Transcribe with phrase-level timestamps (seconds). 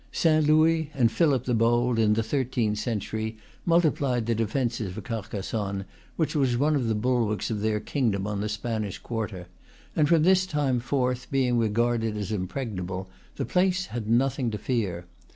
[0.11, 3.35] Saint Louis and Philip the Bold, in the thirteenth cen tury,
[3.67, 5.85] multiplied the defences of Carcassonne,
[6.15, 9.45] which was one of the bulwarks of their kingdom on the Spanish quarter;
[9.95, 14.57] and from this time forth, being re garded as impregnable, the place had nothing to
[14.57, 15.05] fear.